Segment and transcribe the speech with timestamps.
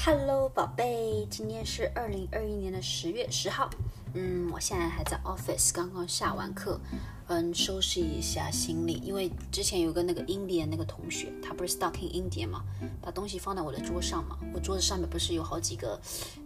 [0.00, 3.68] Hello，宝贝，今天是二零二一年的十月十号。
[4.14, 6.80] 嗯，我现在还在 office，刚刚下完课，
[7.26, 8.94] 嗯，收拾一下行李。
[9.04, 12.62] 因为之前有个那个 India 那个同学，他不是 stuck in India 嘛，
[13.02, 14.38] 把东西放在我的桌上嘛。
[14.54, 16.00] 我桌子上面不是有好几个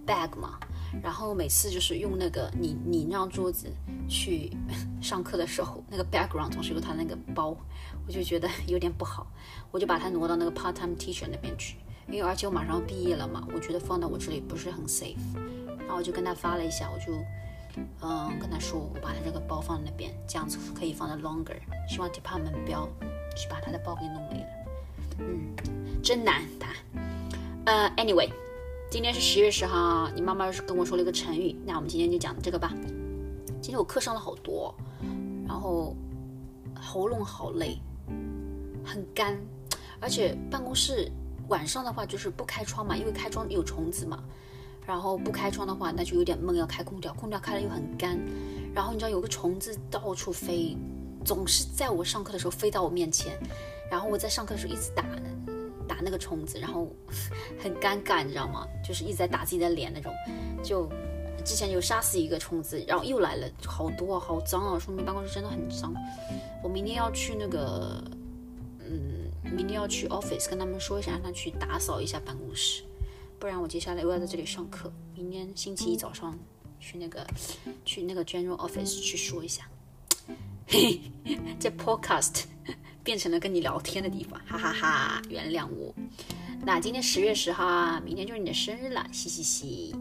[0.06, 0.58] bag 嘛，
[1.02, 3.70] 然后每次就是用那个你你那张桌子
[4.08, 4.50] 去
[5.02, 7.54] 上课的时候，那个 background 总是有他那个包，
[8.06, 9.26] 我就觉得有点不好，
[9.70, 11.76] 我就把它挪到那个 part time teacher 那边去。
[12.12, 15.16] 因为而且我马上要毕业了嘛，我觉得放到我这里不是很 safe，
[15.79, 17.11] 然后我就跟他发了一下，我就
[18.02, 21.57] 嗯跟他说，我把他这个包放在那边，这样子可以放的 longer，
[21.88, 22.86] 希望 department 不要
[23.35, 24.46] 去把他的包给弄没了。
[25.21, 25.57] 嗯，
[26.02, 26.75] 真难他。
[27.64, 28.30] 呃，anyway，
[28.90, 32.74] 今天是十月十号，你妈妈跟我说了一个成语，那我们今天就讲这个吧。
[33.62, 34.74] 今天我课上了好多，
[35.48, 35.97] 然后
[36.78, 37.78] 喉咙好累，
[38.84, 39.34] 很干，
[39.98, 41.10] 而且办公室。
[41.52, 44.24] 晚上的话就是不开窗嘛，因为开窗有虫子嘛。
[44.86, 48.18] 然后不开窗的话，那就有点闷，要开空调，空调开了又很干。
[48.74, 50.77] 然后你知道有个虫子到处飞，
[51.24, 53.38] 总是在我上课的时候飞到我面前。
[53.90, 55.04] 然后我在上课的时候一直打
[55.86, 56.88] 打那个虫子，然后
[57.62, 58.66] 很尴尬，你知道吗？
[58.82, 60.12] 就是一直在打自己的脸那种。
[60.64, 60.88] 就
[61.44, 64.78] 之前有杀死一个虫子，然后又来了好多，好脏啊！
[64.78, 65.94] 说明办公室真的很脏。
[66.64, 68.02] 我明天要去那个。
[68.84, 69.21] 嗯
[69.55, 72.83] 明天要去 office 跟他们说一下，让他去打扫一下办公室，
[73.39, 74.92] 不然我接下来又要在这里上课。
[75.14, 76.36] 明天星期一早上
[76.81, 77.27] 去那个
[77.84, 79.69] 去那个 general office 去说一下。
[80.67, 81.00] 嘿，
[81.61, 82.45] 这 podcast
[83.05, 85.23] 变成了跟你聊天的地方，哈哈哈！
[85.28, 85.95] 原谅我。
[86.64, 89.95] 那今天十月十号啊，明天就是你的生日了，嘻嘻嘻。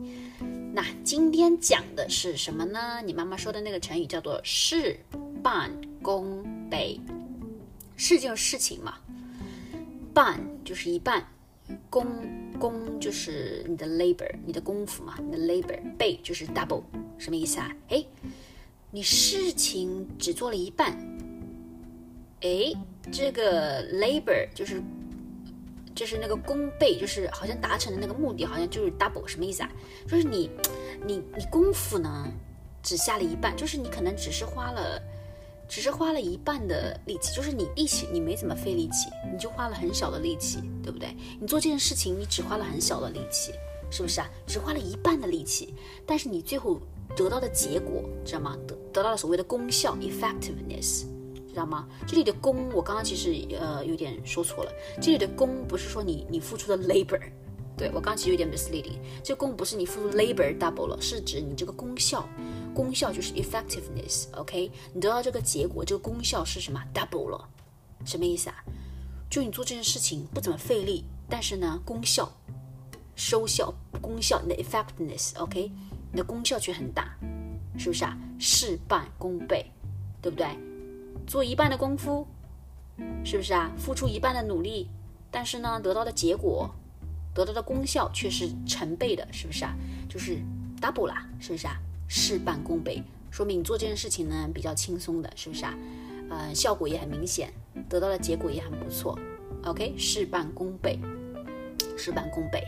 [0.73, 3.01] 那今天讲的是什么呢？
[3.03, 4.97] 你妈妈说的那个成语叫做事
[5.43, 5.69] 半
[6.01, 6.97] 功倍，
[7.97, 8.95] 事就是事情嘛。
[10.13, 11.25] 半就是一半，
[11.89, 12.05] 功
[12.59, 16.83] 功就是你的 labor，你的功夫嘛，你的 labor，倍就是 double，
[17.17, 17.71] 什么意思啊？
[17.89, 18.05] 哎，
[18.91, 20.91] 你事情只做了一半，
[22.41, 22.73] 哎，
[23.11, 24.81] 这个 labor 就是
[25.95, 29.71] 就是那个功倍，就是好像达成的那个目的好像就是 double，什么意思啊？
[30.07, 30.49] 就是你
[31.05, 32.27] 你你功夫呢
[32.83, 35.01] 只下了一半，就是你可能只是花了。
[35.71, 41.15] 只是花了一半的力气，就是你力气你没怎么费力气，你就花了很小的力气，对不对？
[41.39, 43.53] 你做这件事情，你只花了很小的力气，
[43.89, 44.29] 是不是啊？
[44.45, 45.73] 只花了一半的力气，
[46.05, 46.81] 但是你最后
[47.15, 48.57] 得到的结果，知道吗？
[48.67, 51.05] 得得到了所谓的功效 （effectiveness），
[51.47, 51.87] 知道吗？
[52.05, 54.71] 这里的功，我刚刚其实呃有点说错了，
[55.01, 57.21] 这里的功不是说你你付出的 labor，
[57.81, 62.29] 对我刚其实有点 misleading，这功不是你付出 labor double 了，是指你这个功效。
[62.75, 64.71] 功效就是 effectiveness，OK？
[64.93, 67.49] 你得到这个结果，这个功效是什么？double 了，
[68.05, 68.63] 什么意思啊？
[69.31, 72.31] 就你做这件事情不怎么费力，但是呢，功效、
[73.15, 75.71] 收效、功效，你的 effectiveness，OK？
[76.11, 77.17] 你的功效却很大，
[77.79, 78.15] 是不是啊？
[78.37, 79.65] 事半功倍，
[80.21, 80.47] 对不对？
[81.25, 82.27] 做一半的功夫，
[83.25, 83.71] 是不是啊？
[83.75, 84.87] 付出一半的努力，
[85.31, 86.69] 但是呢，得到的结果，
[87.33, 89.73] 得到的功效却是成倍的，是不是啊？
[90.09, 90.37] 就是
[90.81, 91.77] double 啦，是不是啊？
[92.07, 95.73] 事半功倍，说明你做这件事情呢比较轻松的，是不是啊？
[96.29, 97.53] 呃，效果也很明显，
[97.89, 99.17] 得到的结果也很不错。
[99.63, 100.99] OK，事半功倍，
[101.97, 102.63] 事半功倍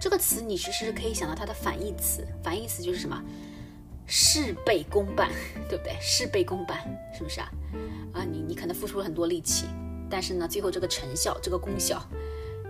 [0.00, 3.22] 这个词你其实可以想到它的反义词，反义词就是什么？
[4.06, 5.30] 事倍功半，
[5.68, 5.94] 对不对？
[6.00, 6.78] 事倍功半，
[7.12, 7.50] 是不是啊？
[8.14, 9.66] 啊，你你可能付出了很多力气，
[10.08, 12.02] 但是呢，最后这个成效，这个功效，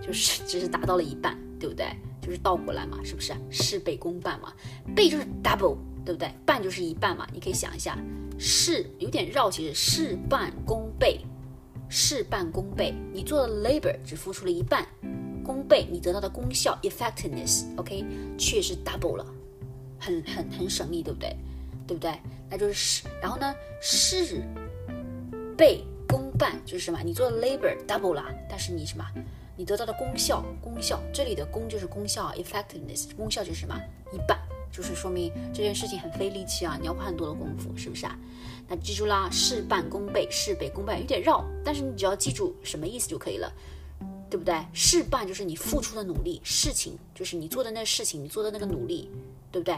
[0.01, 1.87] 就是只是达到了一半，对不对？
[2.21, 3.33] 就是倒过来嘛，是不是？
[3.49, 4.53] 事倍功半嘛，
[4.95, 5.77] 倍就是 double。
[6.05, 6.33] 对不对？
[6.43, 7.95] 半就是一半嘛，你可以想一下，
[8.39, 11.19] 事有点绕，其实事半功倍，
[11.87, 14.87] 事半功倍，你做的 labor 只付出了一半，
[15.43, 18.03] 功倍你得到的功效 effectiveness，OK，
[18.39, 19.25] 确实 double 了，
[19.99, 21.35] 很很很省力，对不对？
[21.85, 22.19] 对不对？
[22.49, 24.41] 那就是事，然后呢，事
[25.55, 26.99] 倍功半就是什么？
[27.03, 29.05] 你做的 labor double 了，但是你什么？
[29.59, 33.75] 你得到的功效，功效这里的功就是功效 effectiveness，功效就是什么？
[34.13, 34.39] 一半。
[34.71, 38.17] 就是说明这件事情很费力气啊，你要花很多的功夫，是不是啊？
[38.69, 43.51] 那记住啦，事半功倍，事倍功半有点绕，但是你只要记住什么意思就可以了，
[44.29, 44.65] 对不对？
[44.71, 49.09] 事半就是你付出的努力，事情就是你做的那事情，你做的那个努力，
[49.51, 49.77] 对不对？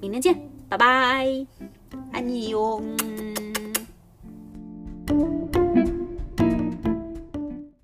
[0.00, 1.46] 明天见，拜拜，
[2.12, 2.82] 爱你哟。